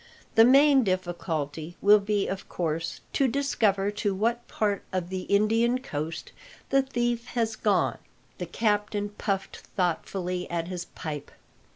"The 0.33 0.45
main 0.45 0.83
difficulty 0.83 1.77
will 1.79 1.99
be, 1.99 2.25
of 2.27 2.49
course, 2.49 3.01
to 3.13 3.27
discover 3.27 3.91
to 3.91 4.15
what 4.15 4.47
part 4.47 4.81
of 4.91 5.09
the 5.09 5.27
Indian 5.29 5.77
coast 5.79 6.31
the 6.71 6.81
thief 6.81 7.27
has 7.35 7.55
gone." 7.55 7.99
The 8.39 8.47
captain 8.47 9.09
puffed 9.09 9.57
thoughtfully 9.57 10.49
at 10.49 10.69
his 10.69 10.85
pipe. 10.85 11.29